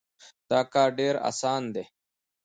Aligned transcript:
دا 0.49 0.59
کار 0.73 0.89
ډېر 0.99 1.15
اسان 1.29 1.63
دی. 1.73 1.83